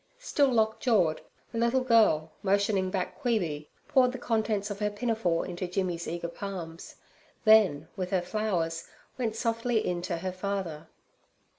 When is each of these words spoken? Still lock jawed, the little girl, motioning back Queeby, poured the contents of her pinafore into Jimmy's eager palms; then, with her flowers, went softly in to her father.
Still 0.17 0.47
lock 0.51 0.79
jawed, 0.79 1.21
the 1.51 1.59
little 1.59 1.83
girl, 1.83 2.31
motioning 2.41 2.89
back 2.89 3.21
Queeby, 3.21 3.67
poured 3.87 4.11
the 4.13 4.17
contents 4.17 4.71
of 4.71 4.79
her 4.79 4.89
pinafore 4.89 5.45
into 5.45 5.67
Jimmy's 5.67 6.07
eager 6.07 6.27
palms; 6.27 6.95
then, 7.45 7.87
with 7.95 8.09
her 8.09 8.23
flowers, 8.23 8.87
went 9.19 9.35
softly 9.35 9.85
in 9.85 10.01
to 10.01 10.17
her 10.17 10.31
father. 10.31 10.87